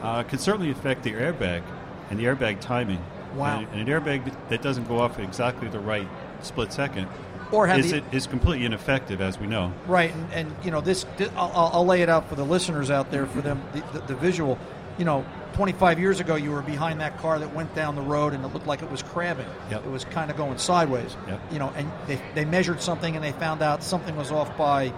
[0.00, 1.62] uh, can certainly affect the airbag
[2.10, 3.04] and the airbag timing.
[3.34, 3.58] Wow.
[3.58, 6.08] And, and an airbag that doesn't go off at exactly the right
[6.40, 7.08] split second
[7.52, 9.72] or is, the, it, is completely ineffective, as we know.
[9.86, 11.04] Right, and, and you know this.
[11.16, 14.06] this I'll, I'll, lay it out for the listeners out there for them the, the,
[14.06, 14.58] the, visual.
[14.98, 15.24] You know,
[15.54, 18.48] 25 years ago, you were behind that car that went down the road, and it
[18.48, 19.46] looked like it was crabbing.
[19.70, 19.86] Yep.
[19.86, 21.16] It was kind of going sideways.
[21.28, 21.40] Yep.
[21.52, 24.92] You know, and they, they measured something, and they found out something was off by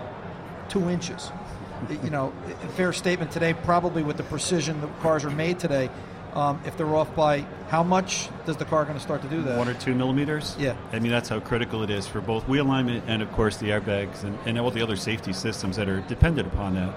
[0.69, 1.31] two inches.
[2.03, 5.91] you know, a fair statement today, probably with the precision that cars are made today,
[6.33, 9.43] um, if they're off by how much does the car going to start to do
[9.43, 9.59] that?
[9.59, 10.55] One or two millimeters.
[10.59, 10.77] Yeah.
[10.93, 13.71] I mean that's how critical it is for both wheel alignment and of course the
[13.71, 16.95] airbags and, and all the other safety systems that are dependent upon that.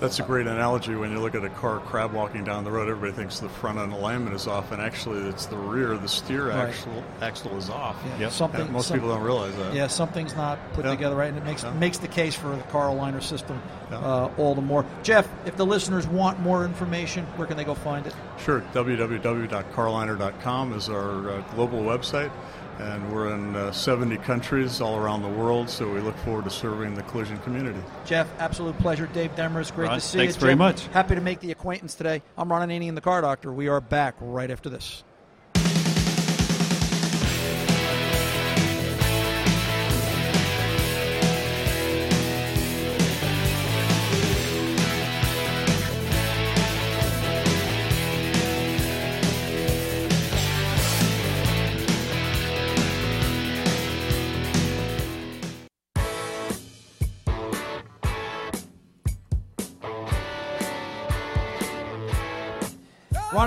[0.00, 2.88] That's a great analogy when you look at a car crab walking down the road.
[2.88, 5.98] Everybody thinks the front end alignment is off, and actually it's the rear.
[5.98, 6.70] The steer right.
[6.70, 8.02] axle, axle is off.
[8.06, 8.20] Yeah.
[8.20, 8.32] Yep.
[8.32, 9.74] Something, and most some, people don't realize that.
[9.74, 10.92] Yeah, something's not put yeah.
[10.92, 11.74] together right, and it makes yeah.
[11.74, 13.60] makes the case for the Car-O-Liner system
[13.90, 14.86] uh, all the more.
[15.02, 18.14] Jeff, if the listeners want more information, where can they go find it?
[18.42, 22.32] Sure, www.carliner.com is our uh, global website
[22.80, 26.50] and we're in uh, 70 countries all around the world, so we look forward to
[26.50, 27.80] serving the collision community.
[28.06, 29.06] Jeff, absolute pleasure.
[29.06, 30.18] Dave Demers, great Ron, to see thanks you.
[30.18, 30.86] Thanks very Jeff, much.
[30.88, 32.22] Happy to make the acquaintance today.
[32.38, 33.52] I'm Ron Ananian, the car doctor.
[33.52, 35.04] We are back right after this.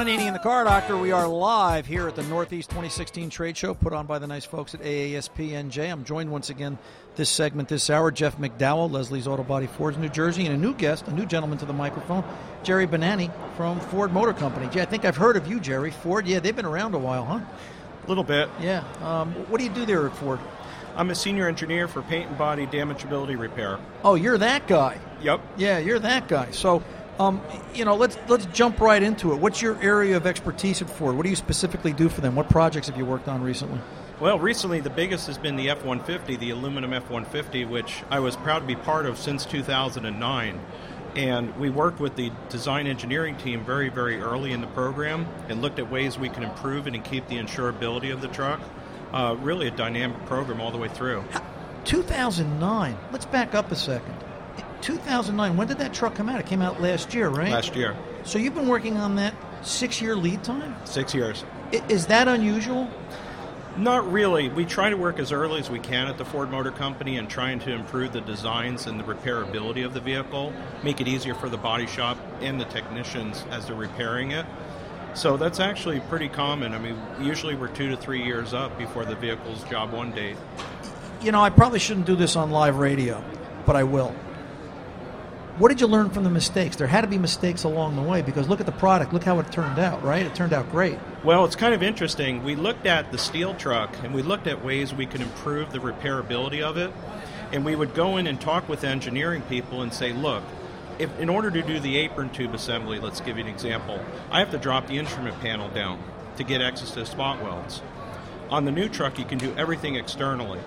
[0.03, 0.97] Ananian and the Car Doctor.
[0.97, 4.43] We are live here at the Northeast 2016 Trade Show put on by the nice
[4.43, 5.89] folks at AASPNJ.
[5.89, 6.77] I'm joined once again
[7.15, 10.73] this segment this hour, Jeff McDowell, Leslie's Auto Body Fords, New Jersey, and a new
[10.73, 12.21] guest, a new gentleman to the microphone,
[12.63, 14.65] Jerry Benani from Ford Motor Company.
[14.81, 15.91] I think I've heard of you, Jerry.
[15.91, 17.39] Ford, yeah, they've been around a while, huh?
[18.03, 18.49] A little bit.
[18.59, 18.83] Yeah.
[19.01, 20.41] Um, what do you do there at Ford?
[20.97, 23.79] I'm a senior engineer for paint and body damageability repair.
[24.03, 24.99] Oh, you're that guy.
[25.21, 25.39] Yep.
[25.55, 26.51] Yeah, you're that guy.
[26.51, 26.83] So,
[27.23, 27.41] um,
[27.73, 29.39] you know, let's let's jump right into it.
[29.39, 31.15] What's your area of expertise at Ford?
[31.15, 32.35] What do you specifically do for them?
[32.35, 33.79] What projects have you worked on recently?
[34.19, 38.19] Well, recently the biggest has been the F 150, the aluminum F 150, which I
[38.19, 40.59] was proud to be part of since 2009.
[41.15, 45.61] And we worked with the design engineering team very, very early in the program and
[45.61, 48.61] looked at ways we can improve it and keep the insurability of the truck.
[49.11, 51.23] Uh, really a dynamic program all the way through.
[51.85, 52.97] 2009.
[53.11, 54.15] Let's back up a second.
[54.83, 55.57] 2009.
[55.57, 56.39] When did that truck come out?
[56.39, 57.51] It came out last year, right?
[57.51, 57.95] Last year.
[58.23, 60.75] So you've been working on that six-year lead time.
[60.85, 61.45] Six years.
[61.89, 62.89] Is that unusual?
[63.77, 64.49] Not really.
[64.49, 67.27] We try to work as early as we can at the Ford Motor Company and
[67.27, 71.49] trying to improve the designs and the repairability of the vehicle, make it easier for
[71.49, 74.45] the body shop and the technicians as they're repairing it.
[75.15, 76.73] So that's actually pretty common.
[76.73, 80.37] I mean, usually we're two to three years up before the vehicle's job one date.
[81.21, 83.23] You know, I probably shouldn't do this on live radio,
[83.65, 84.13] but I will.
[85.59, 86.77] What did you learn from the mistakes?
[86.77, 89.13] There had to be mistakes along the way because look at the product.
[89.13, 90.25] Look how it turned out, right?
[90.25, 90.97] It turned out great.
[91.23, 92.43] Well, it's kind of interesting.
[92.43, 95.77] We looked at the steel truck and we looked at ways we could improve the
[95.77, 96.91] repairability of it.
[97.51, 100.41] And we would go in and talk with engineering people and say, look,
[100.97, 104.39] if in order to do the apron tube assembly, let's give you an example, I
[104.39, 106.01] have to drop the instrument panel down
[106.37, 107.83] to get access to spot welds.
[108.49, 110.61] On the new truck, you can do everything externally.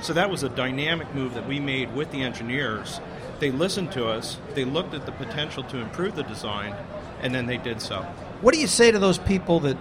[0.00, 3.00] So that was a dynamic move that we made with the engineers.
[3.42, 6.76] They listened to us, they looked at the potential to improve the design,
[7.22, 8.02] and then they did so.
[8.40, 9.76] What do you say to those people that?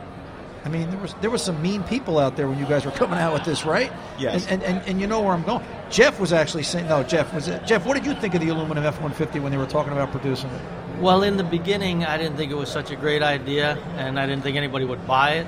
[0.65, 2.91] I mean, there was there was some mean people out there when you guys were
[2.91, 3.91] coming out with this, right?
[4.17, 4.47] Yes.
[4.47, 5.63] And and, and, and you know where I'm going.
[5.91, 7.63] Jeff was actually saying, no, Jeff was it?
[7.67, 10.49] Jeff, what did you think of the aluminum F-150 when they were talking about producing
[10.49, 10.61] it?
[10.99, 14.25] Well, in the beginning, I didn't think it was such a great idea, and I
[14.25, 15.45] didn't think anybody would buy it.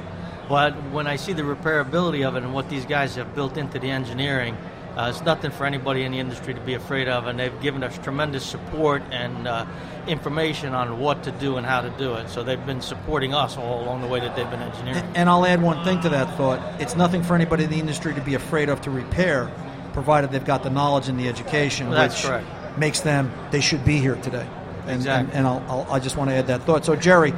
[0.47, 3.79] But when I see the repairability of it and what these guys have built into
[3.79, 4.55] the engineering,
[4.95, 7.81] uh, it's nothing for anybody in the industry to be afraid of, and they've given
[7.83, 9.65] us tremendous support and uh,
[10.07, 12.29] information on what to do and how to do it.
[12.29, 15.03] So they've been supporting us all along the way that they've been engineering.
[15.15, 16.59] And I'll add one thing to that thought.
[16.79, 19.51] It's nothing for anybody in the industry to be afraid of to repair,
[19.93, 22.77] provided they've got the knowledge and the education, That's which correct.
[22.77, 24.47] makes them, they should be here today.
[24.81, 25.35] And, Exactly.
[25.35, 26.85] And, and I'll, I'll, I just want to add that thought.
[26.85, 27.33] So, Jerry,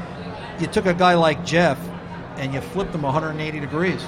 [0.59, 1.79] you took a guy like Jeff
[2.37, 4.05] and you flipped him 180 degrees.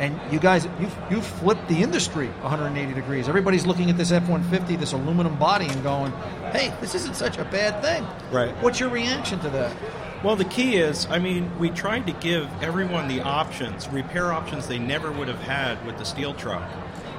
[0.00, 3.28] And you guys, you've, you've flipped the industry 180 degrees.
[3.28, 6.10] Everybody's looking at this F 150, this aluminum body, and going,
[6.52, 8.06] hey, this isn't such a bad thing.
[8.32, 8.50] Right.
[8.62, 9.76] What's your reaction to that?
[10.24, 14.66] Well, the key is, I mean, we tried to give everyone the options, repair options
[14.66, 16.66] they never would have had with the steel truck.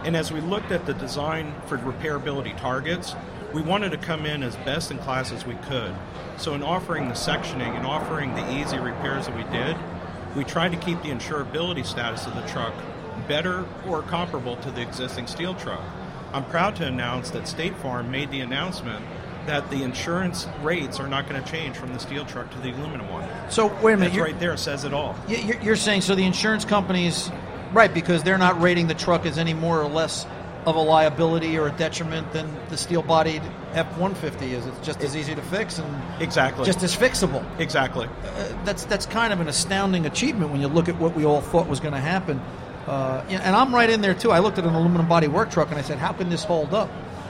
[0.04, 3.13] And as we looked at the design for repairability targets,
[3.54, 5.94] we wanted to come in as best in class as we could.
[6.38, 9.78] So, in offering the sectioning and offering the easy repairs that we did,
[10.36, 12.74] we tried to keep the insurability status of the truck
[13.28, 15.82] better or comparable to the existing steel truck.
[16.34, 19.06] I'm proud to announce that State Farm made the announcement
[19.48, 22.72] that the insurance rates are not going to change from the steel truck to the
[22.72, 23.28] aluminum one.
[23.50, 24.13] So, wait a minute.
[24.13, 25.15] That's right there says it all.
[25.28, 27.32] You're you're saying so the insurance companies,
[27.74, 27.94] right?
[27.94, 30.26] Because they're not rating the truck as any more or less
[30.65, 33.41] of a liability or a detriment than the steel-bodied
[33.74, 34.66] F-150 is.
[34.66, 36.66] It's just as easy to fix and Exactly.
[36.66, 37.44] just as fixable.
[37.60, 38.08] exactly.
[38.08, 41.42] Uh, that's that's kind of an astounding achievement when you look at what we all
[41.42, 42.40] thought was going to happen.
[42.88, 44.32] Uh, and I'm right in there too.
[44.32, 46.74] I looked at an aluminum body work truck and I said, "How can this hold
[46.74, 46.90] up?"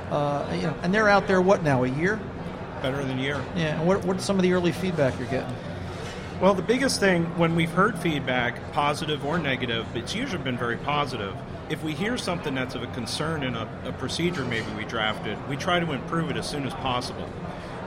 [0.10, 1.84] Uh, you know, and they're out there what now?
[1.84, 2.20] A year?
[2.82, 3.40] Better than a year.
[3.56, 3.78] Yeah.
[3.80, 5.56] And what, what's some of the early feedback you're getting?
[6.42, 10.78] Well, the biggest thing when we've heard feedback, positive or negative, it's usually been very
[10.78, 11.36] positive.
[11.72, 15.38] If we hear something that's of a concern in a, a procedure maybe we drafted,
[15.48, 17.30] we try to improve it as soon as possible.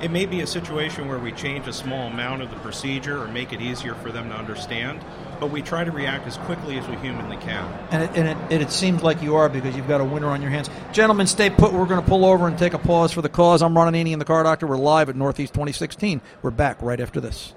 [0.00, 3.28] It may be a situation where we change a small amount of the procedure or
[3.28, 5.04] make it easier for them to understand,
[5.38, 7.70] but we try to react as quickly as we humanly can.
[7.90, 10.28] And it, and it, and it seems like you are because you've got a winner
[10.28, 10.70] on your hands.
[10.92, 11.74] Gentlemen, stay put.
[11.74, 13.60] We're going to pull over and take a pause for the cause.
[13.60, 14.66] I'm Ron Ananian, the Car Doctor.
[14.66, 16.22] We're live at Northeast 2016.
[16.40, 17.52] We're back right after this.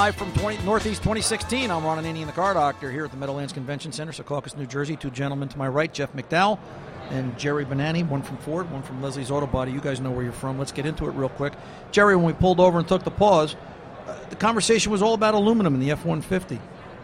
[0.00, 3.52] Live from 20, Northeast 2016, I'm Ron Ananian, the Car Doctor, here at the Meadowlands
[3.52, 4.96] Convention Center, Secaucus, New Jersey.
[4.96, 6.58] Two gentlemen to my right, Jeff McDowell
[7.10, 9.72] and Jerry Banani, one from Ford, one from Leslie's Auto Body.
[9.72, 10.58] You guys know where you're from.
[10.58, 11.52] Let's get into it real quick.
[11.92, 13.56] Jerry, when we pulled over and took the pause,
[14.06, 16.58] uh, the conversation was all about aluminum in the F-150.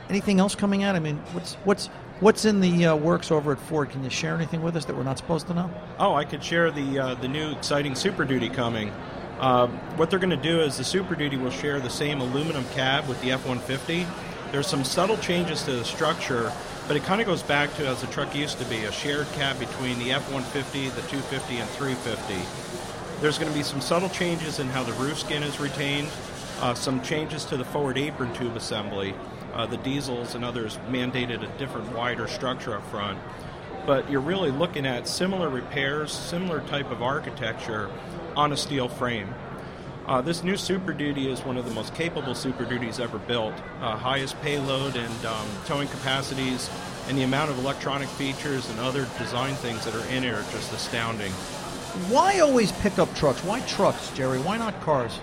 [0.08, 0.96] Anything else coming out?
[0.96, 1.88] I mean, what's what's
[2.20, 3.90] what's in the uh, works over at Ford?
[3.90, 5.70] Can you share anything with us that we're not supposed to know?
[5.98, 8.90] Oh, I could share the uh, the new exciting Super Duty coming.
[9.38, 12.64] Uh, what they're going to do is the Super Duty will share the same aluminum
[12.74, 14.06] cab with the F-150.
[14.50, 16.50] There's some subtle changes to the structure,
[16.88, 19.26] but it kind of goes back to as the truck used to be, a shared
[19.32, 23.20] cab between the F-150, the 250, and 350.
[23.20, 26.08] There's going to be some subtle changes in how the roof skin is retained,
[26.60, 29.14] uh, some changes to the forward apron tube assembly.
[29.52, 33.18] Uh, the diesels and others mandated a different, wider structure up front.
[33.84, 37.90] But you're really looking at similar repairs, similar type of architecture
[38.36, 39.34] on a steel frame.
[40.06, 43.54] Uh, this new Super Duty is one of the most capable Super Duties ever built.
[43.80, 46.70] Uh, highest payload and um, towing capacities,
[47.08, 50.44] and the amount of electronic features and other design things that are in it are
[50.52, 51.32] just astounding.
[52.10, 53.42] Why always pickup trucks?
[53.42, 54.38] Why trucks, Jerry?
[54.38, 55.18] Why not cars?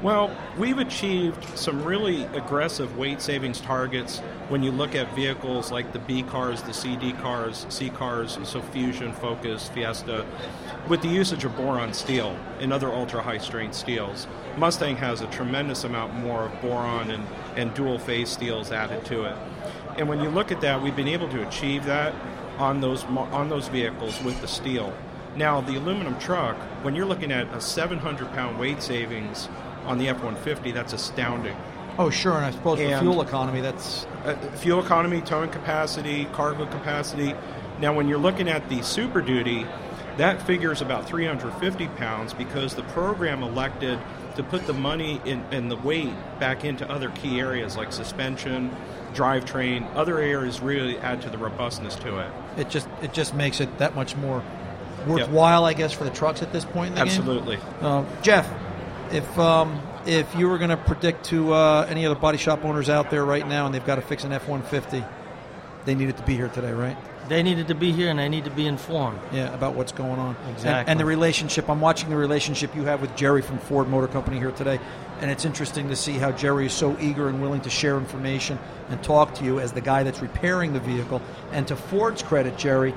[0.00, 5.92] Well, we've achieved some really aggressive weight savings targets when you look at vehicles like
[5.92, 10.24] the B cars, the CD cars, C cars, so Fusion, Focus, Fiesta,
[10.88, 14.28] with the usage of boron steel and other ultra high strength steels.
[14.56, 19.24] Mustang has a tremendous amount more of boron and, and dual phase steels added to
[19.24, 19.36] it.
[19.96, 22.14] And when you look at that, we've been able to achieve that
[22.58, 24.92] on those on those vehicles with the steel.
[25.36, 29.48] Now, the aluminum truck, when you're looking at a 700 pound weight savings
[29.88, 31.56] on the F 150, that's astounding.
[31.98, 36.66] Oh, sure, and I suppose And- fuel economy, that's uh, fuel economy, towing capacity, cargo
[36.66, 37.34] capacity.
[37.80, 39.66] Now, when you're looking at the Super Duty,
[40.16, 43.98] that figure is about 350 pounds because the program elected
[44.36, 48.70] to put the money in, and the weight back into other key areas like suspension,
[49.14, 52.30] drivetrain, other areas really add to the robustness to it.
[52.56, 54.42] it just it just makes it that much more
[55.06, 57.08] worthwhile, I guess, for the trucks at this point in the game.
[57.08, 57.58] Absolutely.
[57.80, 58.48] Uh, Jeff,
[59.12, 62.88] if um, if you were going to predict to uh, any other body shop owners
[62.88, 65.04] out there right now, and they've got to fix an F one fifty,
[65.84, 66.96] they needed to be here today, right?
[67.28, 69.20] They needed to be here and they need to be informed.
[69.32, 70.34] Yeah, about what's going on.
[70.46, 70.90] And- Exactly.
[70.90, 71.68] And, the relationship.
[71.68, 74.80] I'm watching the relationship you have with Jerry from Ford Motor Company here today,
[75.20, 78.58] and it's interesting to see how Jerry is so eager and willing to share information
[78.88, 81.20] and talk to you as the guy that's repairing the vehicle.
[81.52, 82.94] And to Ford's credit, Jerry,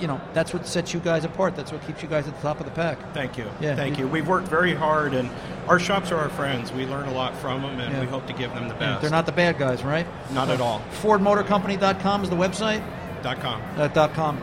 [0.00, 1.56] you know that's what sets you guys apart.
[1.56, 2.98] That's what keeps you guys at the top of the pack.
[3.14, 3.46] Thank you.
[3.60, 3.74] Yeah.
[3.76, 4.06] Thank you.
[4.08, 5.28] We've worked very hard, and
[5.68, 6.72] our shops are our friends.
[6.72, 8.00] We learn a lot from them, and Yeah.
[8.00, 9.00] we hope to give them the Yeah, best.
[9.02, 10.06] they're not the bad guys, right?
[10.32, 10.80] Not at all.
[11.02, 12.82] FordMotorCompany.com is the website.
[13.22, 13.60] Dot com.
[13.76, 14.38] Uh, dot com.